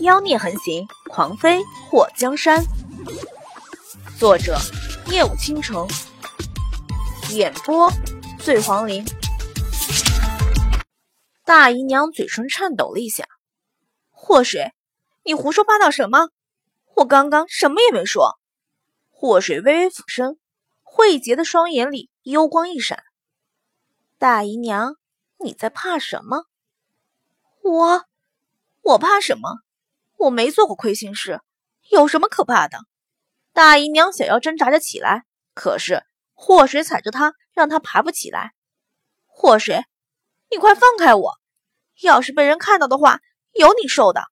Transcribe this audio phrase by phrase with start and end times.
[0.00, 2.62] 妖孽横行，狂飞祸江山。
[4.18, 4.58] 作者：
[5.10, 5.88] 夜舞倾城，
[7.30, 7.90] 演播：
[8.38, 9.04] 醉黄林。
[11.44, 13.24] 大姨娘嘴唇颤抖了一下
[14.12, 14.74] ：“祸水，
[15.24, 16.28] 你胡说八道什么？
[16.96, 18.38] 我刚刚什么也没说。”
[19.10, 20.38] 祸水微微俯身，
[20.82, 23.02] 慧洁的双眼里幽光一闪
[24.18, 24.96] ：“大姨娘，
[25.38, 26.44] 你在怕什么？
[27.62, 28.04] 我，
[28.82, 29.60] 我怕什么？”
[30.16, 31.40] 我没做过亏心事，
[31.90, 32.78] 有什么可怕的？
[33.52, 35.24] 大姨娘想要挣扎着起来，
[35.54, 36.02] 可是
[36.34, 38.52] 祸水踩着她，让她爬不起来。
[39.26, 39.84] 祸水，
[40.50, 41.32] 你快放开我！
[42.02, 43.20] 要是被人看到的话，
[43.52, 44.22] 有你受的。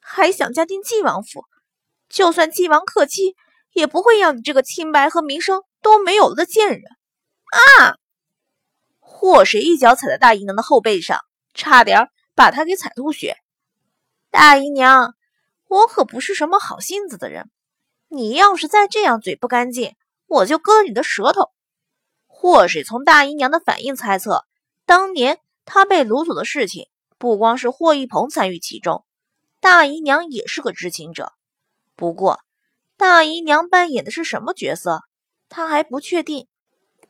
[0.00, 1.44] 还想嫁进晋王府，
[2.08, 3.36] 就算晋王克妻，
[3.72, 6.82] 也不会要你这个清白和名声都没有了的贱人。
[7.78, 7.96] 啊！
[8.98, 11.20] 祸水一脚踩在大姨娘的后背上，
[11.54, 13.36] 差点把她给踩吐血。
[14.30, 15.16] 大姨娘，
[15.66, 17.50] 我可不是什么好性子的人。
[18.06, 21.50] 你要是再这样嘴不干净，我就割你的舌头。
[22.28, 24.44] 祸水从大姨娘的反应猜测，
[24.86, 29.04] 当年她被掳走的事情，不光是霍一鹏参与其中，
[29.58, 31.32] 大姨娘也是个知情者。
[31.96, 32.38] 不过，
[32.96, 35.02] 大姨娘扮演的是什么角色，
[35.48, 36.46] 她还不确定。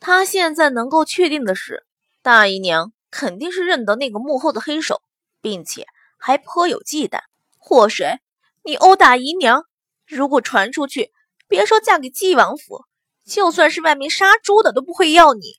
[0.00, 1.84] 她现在能够确定的是，
[2.22, 5.02] 大姨娘肯定是认得那个幕后的黑手，
[5.42, 5.86] 并且。
[6.20, 7.22] 还颇有忌惮，
[7.56, 8.20] 祸水，
[8.62, 9.64] 你殴打姨娘，
[10.06, 11.12] 如果传出去，
[11.48, 12.84] 别说嫁给纪王府，
[13.24, 15.54] 就算是外面杀猪的都不会要你。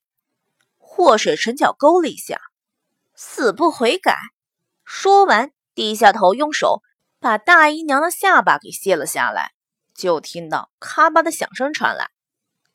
[0.77, 2.39] 祸水唇角勾了一下，
[3.15, 4.15] 死不悔改。
[4.85, 6.83] 说完，低下头，用手
[7.19, 9.53] 把大姨娘的下巴给卸了下来，
[9.95, 12.11] 就听到咔吧的响声传来，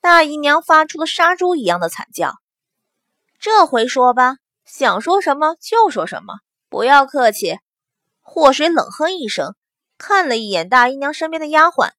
[0.00, 2.34] 大姨娘发出了杀猪一样的惨叫。
[3.38, 7.60] 这回说吧，想说什么就说什么，不要客气。
[8.28, 9.54] 祸水冷哼一声，
[9.96, 11.92] 看了一眼大姨娘身边的丫鬟，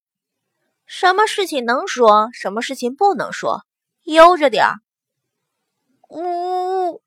[0.86, 3.64] 什么事情能说，什么事情不能说，
[4.04, 4.74] 悠着点儿。
[6.10, 7.02] 呜！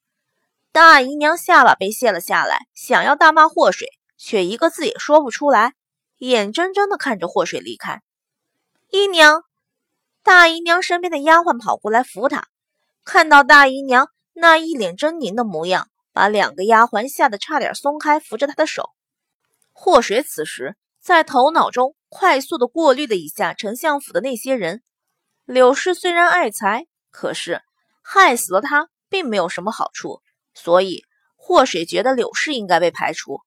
[0.72, 3.88] 大姨娘下巴被卸了下来，想要大骂祸水，
[4.18, 5.76] 却一个字也说不出来，
[6.18, 8.02] 眼睁睁地看着祸水离开。
[8.90, 9.44] 姨娘，
[10.24, 12.48] 大姨娘身边的丫鬟跑过来扶她，
[13.06, 18.90] 看到大姨娘那一脸狰狞的模样，把两个丫鬟吓得差点松开扶着她的手。
[19.72, 24.84] 祸水此时在头脑中快速的过滤了一下丞相府的那些人。
[25.46, 27.62] 柳氏虽然爱财，可是
[28.02, 30.22] 害死了他并没有什么好处，
[30.54, 31.06] 所以
[31.36, 33.42] 祸水觉得柳氏应该被排除。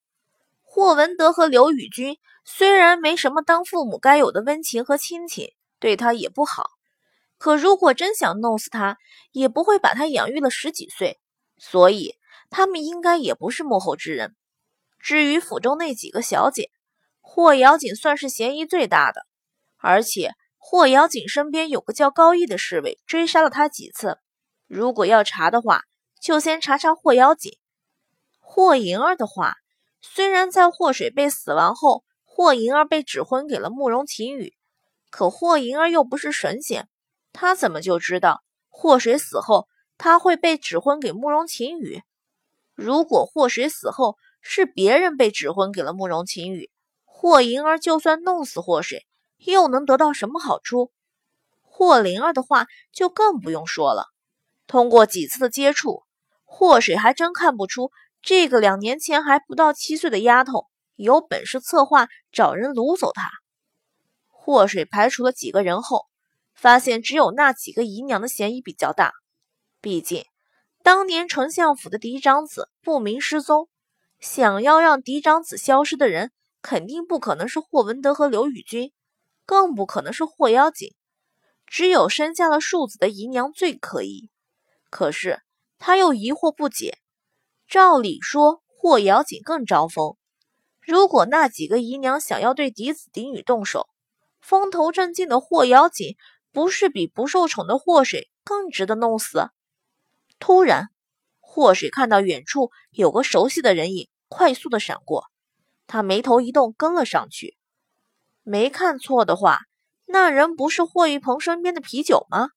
[0.63, 6.71] 霍文德和刘宇君虽然没什么当父母该有的温情和亲情，对他也不好，
[7.39, 8.99] 可如果真想弄死他，
[9.31, 11.21] 也不会把他养育了十几岁，
[11.59, 12.17] 所以
[12.51, 14.34] 他们应该也不是幕后之人。
[15.04, 16.70] 至于府中那几个小姐，
[17.20, 19.26] 霍瑶锦算是嫌疑最大的，
[19.76, 24.16] 而且霍瑶锦身边有个叫高义的侍卫追杀了他几次。
[24.66, 25.82] 如果要查的话，
[26.22, 27.53] 就先查查霍瑶锦。
[28.41, 29.56] 霍银儿的话，
[30.00, 34.54] 虽然在霍水被死亡后，霍银儿被指婚给了慕容晴雨，
[35.10, 36.88] 可霍银儿又不是神仙，
[37.31, 42.03] 他怎么就知道霍水死后他会被指婚给慕容晴雨？
[42.75, 44.16] 如果霍水死后，
[44.47, 46.71] 是别人被指婚给了慕容晴雨，
[47.06, 49.06] 霍银儿就算弄死霍水，
[49.38, 50.93] 又能得到什么好处？
[51.62, 54.06] 霍灵儿的话就更不用说了。
[54.66, 56.03] 通过几次的接触，
[56.44, 57.91] 霍水还真看不出
[58.21, 63.31] 这个两年前还不到七岁的丫头有本事策划找人掳走她。
[64.28, 66.06] 霍水排除了几个人后，
[66.54, 69.15] 发现只有那几个姨娘的嫌疑比较大。
[69.81, 70.27] 毕竟
[70.83, 73.69] 当年丞相府的嫡长子不明失踪。
[74.25, 78.91] 想要让嫡长子消失的人，肯定不可能是霍文德和刘宇君，
[79.45, 80.95] 更不可能是霍妖锦。
[81.67, 84.31] 只有生下了庶子的姨娘最可疑。
[84.89, 85.43] 可是
[85.79, 86.97] 他又疑惑不解。
[87.69, 90.17] 照理说，霍瑶锦更招风。
[90.81, 93.91] 如果那几个姨娘想要对嫡子嫡女动手，
[94.41, 96.16] 风头正劲的霍瑶锦，
[96.51, 99.51] 不是比不受宠的霍水更值得弄死？
[100.39, 100.89] 突然，
[101.41, 104.09] 霍水看到远处有个熟悉的人影。
[104.36, 105.27] 快速的闪过，
[105.86, 107.57] 他眉头一动，跟了上去。
[108.42, 109.60] 没看错的话，
[110.07, 112.48] 那人不是霍玉鹏身边的啤酒吗？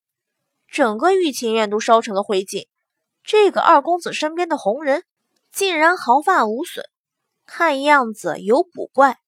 [0.66, 2.66] 整个御前院都烧成了灰烬，
[3.22, 5.04] 这个二公子身边的红人
[5.52, 6.84] 竟然毫发无损，
[7.46, 9.20] 看样子有古怪。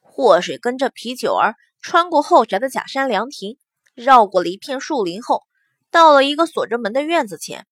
[0.00, 3.56] 祸水跟着啤酒儿穿过后宅的假山凉亭，
[3.94, 5.44] 绕过了一片树林后，
[5.90, 7.66] 到了一个锁着门的院子前。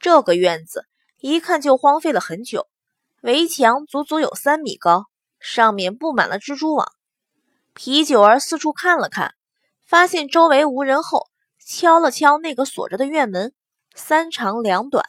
[0.00, 0.84] 这个院子
[1.20, 2.66] 一看就荒废了很久。
[3.22, 5.06] 围墙足足有三米高，
[5.40, 6.92] 上面布满了蜘蛛网。
[7.74, 9.34] 皮九儿四处看了看，
[9.84, 11.28] 发现周围无人后，
[11.58, 13.52] 敲了敲那个锁着的院门，
[13.94, 15.04] 三长两短。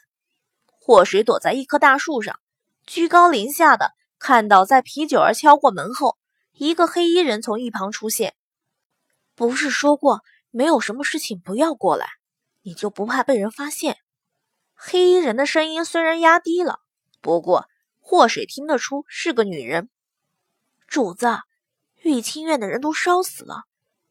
[0.66, 2.40] 祸水躲在一棵大树上，
[2.86, 6.18] 居高临下的看到，在皮九儿敲过门后，
[6.54, 8.36] 一个黑衣人从一旁出现。
[9.36, 12.08] 不是说过没有什么事情不要过来，
[12.64, 13.98] 你就不怕被人发现？
[14.74, 16.80] 黑衣人的声音虽然压低了，
[17.22, 17.68] 不过
[18.10, 19.90] 祸水听得出是个女人。
[20.88, 21.28] 主子。
[22.04, 23.66] 玉清院的人都烧死了，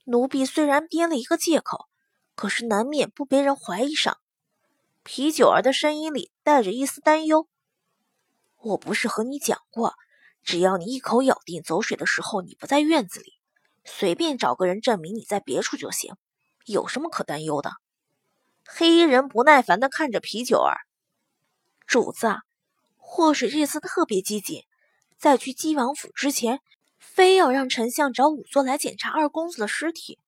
[0.05, 1.87] 奴婢虽然编了一个借口，
[2.35, 4.19] 可是难免不被人怀疑上。
[5.03, 7.49] 啤酒儿的声音里带着一丝担忧。
[8.59, 9.95] 我不是和你讲过，
[10.43, 13.33] 只要你一口咬定走水的时候你不在院子里，
[13.87, 16.17] 随便找个人证明你在别处就行，
[16.67, 17.73] 有什么可担忧的？
[18.67, 20.77] 黑衣人不耐烦地看着啤酒儿，
[21.87, 22.35] 主子，
[23.09, 24.65] 祸水这次特别机警，
[25.17, 26.61] 在去姬王府之前。
[26.99, 30.19] 非要让丞相找仵作来检查二公子的尸体，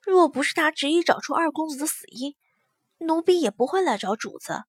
[0.00, 2.34] 若不是他执意找出二公子的死因，
[2.98, 4.62] 奴婢也不会来找主子。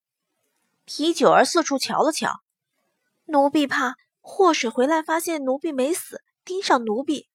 [0.84, 2.42] 皮九儿四处瞧了瞧，
[3.26, 7.28] 奴婢怕祸水回来发现奴婢没死，盯上奴婢。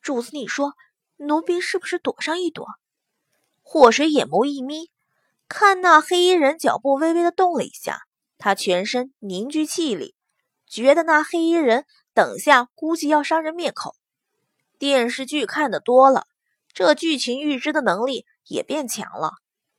[0.00, 0.74] 主子，你说
[1.16, 2.66] 奴婢是不是躲上一躲？
[3.62, 4.90] 祸水眼眸一眯，
[5.48, 8.02] 看那黑衣人脚步微微的动了一下，
[8.44, 10.14] 他全身凝聚气力，
[10.66, 11.86] 觉得那黑衣人。
[12.12, 13.96] 等下，估计要杀人灭口。
[14.78, 16.26] 电视剧看的多了，
[16.74, 19.32] 这剧情预知的能力也变强了。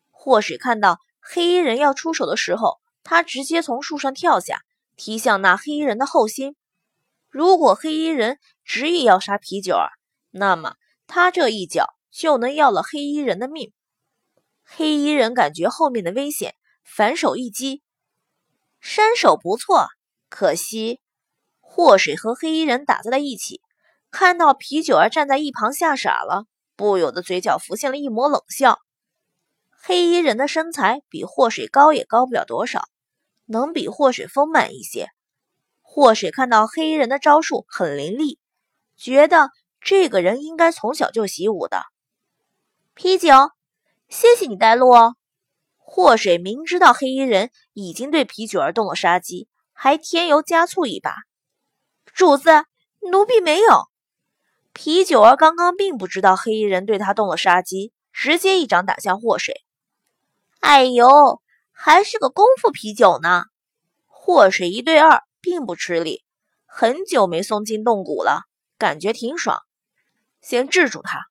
[0.10, 4.64] 或许看到黑衣人要出手的时候，他直接从树上跳下，
[4.96, 6.56] 踢向那黑衣人的后心。
[7.30, 9.92] 如果黑衣人执意要杀皮九儿，
[10.32, 10.74] 那么
[11.06, 13.72] 他这一脚就能要了黑衣人的命。
[14.64, 17.84] 黑衣人感觉后面的危险，反手一击，
[18.88, 19.88] 身手不错，
[20.30, 21.02] 可惜。
[21.60, 23.60] 祸水和黑衣人打在了一起，
[24.12, 26.46] 看到啤酒儿站在一旁吓傻了，
[26.76, 28.78] 不由得嘴角浮现了一抹冷笑。
[29.72, 32.84] 黑衣人的身材比祸水高也高不了多少，
[33.46, 35.10] 能比祸水丰满一些。
[35.81, 38.38] 祸水看到黑衣人的招数很凌厉，
[38.96, 39.50] 觉得
[39.81, 41.81] 这个人应该从小就习武的。
[42.94, 43.34] 啤酒，
[44.10, 45.16] 谢谢你带路哦。
[45.88, 51.14] 祸水明知道黑衣人已经对啤酒儿动了杀机，还添油加醋一把。
[52.12, 52.66] 主子，
[53.12, 53.84] 奴婢没有。
[54.74, 59.64] 啤酒儿刚刚并不知道黑衣人对他动了杀机，直接一掌打向祸水。
[60.60, 61.42] 哎呦，
[61.72, 63.44] 还是个功夫啤酒呢！
[64.08, 66.24] 祸水一对二，并不吃力，
[66.66, 68.42] 很久没松筋动骨了，
[68.80, 69.60] 感觉挺爽。
[70.42, 71.28] 先制住他！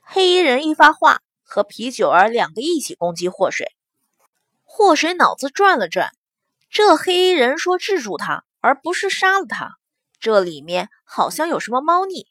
[0.00, 3.72] 黑衣人一发话，和皮九儿两个一起攻击祸水。
[4.62, 6.12] 祸水脑子转了转，
[6.70, 9.76] 这黑衣人说制住他，而不是杀了他。
[10.20, 12.28] 这里面好像有什么猫腻，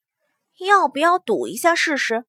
[0.60, 2.24] 要不要赌一下试试？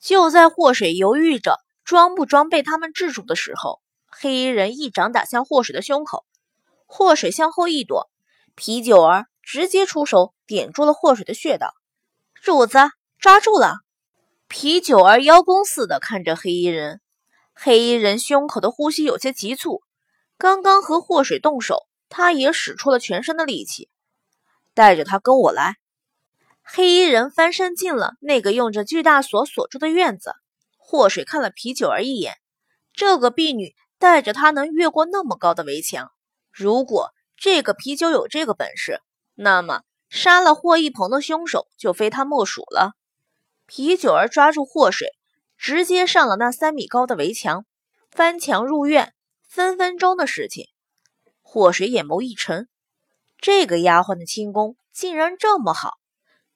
[0.00, 6.24] 就在祸水犹豫着装不装被他们制住的时候，黑衣人一掌打向祸水的胸口，
[6.86, 8.08] 祸水向后一躲，
[8.54, 11.74] 皮九儿直接出手点住了祸水的穴道。
[12.34, 12.78] 主子
[13.18, 13.83] 抓住了！
[14.56, 17.00] 啤酒儿邀功似的看着黑衣人，
[17.54, 19.82] 黑衣人胸口的呼吸有些急促，
[20.38, 23.88] 刚刚和祸水动手，他也使出了全身的力气。
[24.72, 25.74] 带着他跟我来。
[26.62, 30.36] 黑衣人翻身进了那个用着巨大锁锁住的院子。
[30.76, 32.36] 祸水看了啤酒儿一眼，
[32.92, 36.12] 这个婢女带着他能越过那么高的围墙。
[36.52, 39.00] 如果这个啤酒有这个本事，
[39.34, 42.92] 那么杀了霍一鹏的凶手就非他莫属了。
[43.66, 45.08] 啤酒儿抓住祸水，
[45.56, 47.64] 直接上了那三米高的围墙，
[48.10, 49.14] 翻墙入院，
[49.48, 50.66] 分分钟的事情。
[51.40, 52.68] 祸水眼眸一沉。
[53.38, 55.92] 这个丫鬟的轻功竟然这么好，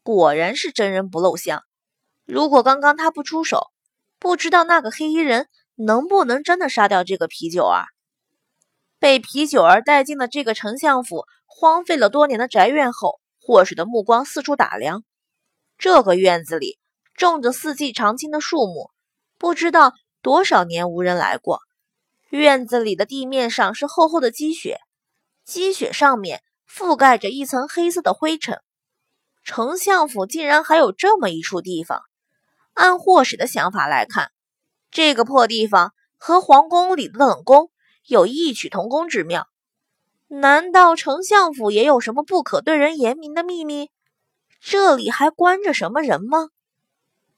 [0.02, 1.62] 果然是真人不露相。
[2.24, 3.68] 如果刚刚他不出手，
[4.18, 7.86] 不知道那个黑衣人能不能真的杀掉这个啤酒儿。
[8.98, 15.04] 被啤酒儿带进了这个丞相府荒废了多年的宅院后，祸水的目光四处打量。
[15.78, 16.77] 这个院子里
[17.18, 18.90] 种着四季常青的树木，
[19.36, 21.60] 不知道多少年无人来过。
[22.30, 24.78] 院子里的地面上是厚厚的积雪，
[25.44, 26.42] 积雪上面。
[26.70, 28.60] 覆盖着一层黑色的灰尘，
[29.42, 32.02] 丞相府竟然还有这么一处地方。
[32.74, 34.30] 按霍使的想法来看，
[34.90, 37.70] 这个破地方和皇宫里的冷宫
[38.06, 39.48] 有异曲同工之妙。
[40.26, 43.90] 难道丞相府也有什么不可对人言明的秘密？
[44.60, 46.50] 这里还关着什么人吗？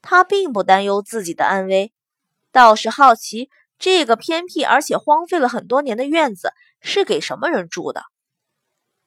[0.01, 1.93] 他并不担忧自己的安危，
[2.51, 8.03] 倒是好奇这个偏僻而且荒废了很多年的院子是给什么人住的。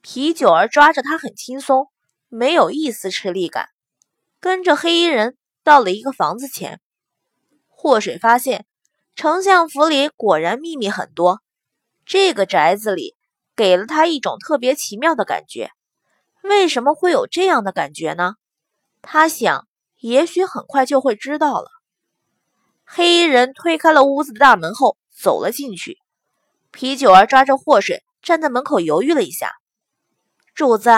[0.00, 1.88] 啤酒儿抓着他很轻松，
[2.28, 3.70] 没有一丝吃力感，
[4.38, 6.80] 跟着黑衣人到了一个房子前。
[7.68, 8.66] 祸水发现，
[9.16, 11.40] 丞相府里果然秘密很多。
[12.06, 13.16] 这个宅子里
[13.56, 15.70] 给了他一种特别奇妙的感觉。
[16.42, 18.34] 为什么会有这样的感觉呢？
[19.00, 19.66] 他想，
[20.04, 21.70] 也许很快就会知道了。
[22.84, 25.96] 黑衣人推开了屋子的大门后，走了进去。
[26.70, 29.52] 啤酒儿抓着祸水，站在门口犹豫了一下。
[30.54, 30.90] 主子，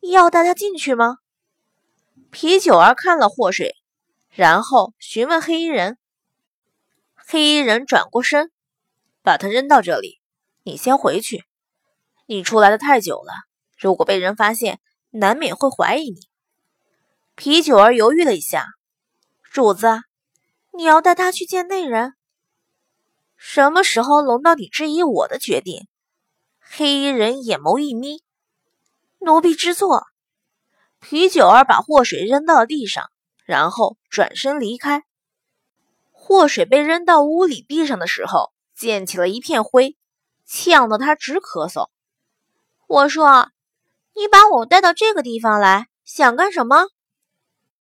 [0.00, 1.18] 要带他进去吗？
[2.32, 3.76] 啤酒儿看了祸水，
[4.28, 5.96] 然后询问黑衣人。
[7.14, 8.50] 黑衣人转过身，
[9.22, 10.18] 把他扔到这里。
[10.64, 11.44] 你先回去。
[12.26, 13.32] 你出来的太久了，
[13.78, 14.80] 如果被人发现，
[15.10, 16.31] 难免会怀疑你。
[17.44, 18.68] 啤酒儿犹豫了一下，
[19.42, 20.00] 主子，
[20.72, 22.14] 你要带他去见内人？
[23.36, 25.88] 什么时候轮到你质疑我的决定？
[26.60, 28.22] 黑衣人眼眸一眯，
[29.18, 30.04] 奴婢知错。
[31.00, 33.10] 啤酒儿把祸水扔到了地上，
[33.44, 35.02] 然后转身离开。
[36.12, 39.96] 祸水被扔到屋里地上的时候，溅起了一片灰。
[40.46, 41.88] 呛得他直咳嗽。
[42.86, 43.50] 我说
[44.14, 46.86] ：“你把我带到这个地方来，想干什么？”